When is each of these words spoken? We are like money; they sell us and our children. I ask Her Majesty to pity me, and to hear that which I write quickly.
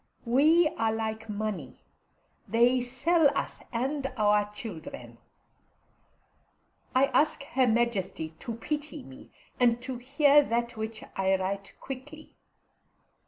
We 0.25 0.67
are 0.79 0.91
like 0.91 1.29
money; 1.29 1.83
they 2.47 2.81
sell 2.81 3.27
us 3.37 3.61
and 3.71 4.11
our 4.17 4.51
children. 4.51 5.19
I 6.95 7.05
ask 7.13 7.43
Her 7.43 7.67
Majesty 7.67 8.29
to 8.39 8.55
pity 8.55 9.03
me, 9.03 9.29
and 9.59 9.79
to 9.83 9.97
hear 9.99 10.41
that 10.41 10.75
which 10.75 11.03
I 11.15 11.35
write 11.35 11.75
quickly. 11.79 12.35